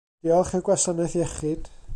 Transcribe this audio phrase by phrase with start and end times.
[0.27, 1.73] Diolch i'r gwasanaeth iechyd.